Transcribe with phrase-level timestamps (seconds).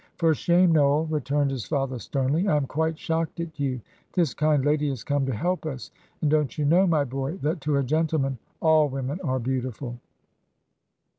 [0.17, 2.47] "For shame, Noel," returned his father, sternly.
[2.47, 3.79] "I am quite shocked at you.
[4.13, 5.91] This kind lady has come to help us;
[6.23, 9.99] and don't you know, my boy, that to a gentleman all women are beautiful?"